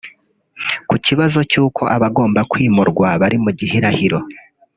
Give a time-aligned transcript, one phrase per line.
[0.89, 4.19] Ku kibazo cy’uko abagomba kwimurwa bari mu gihirahiro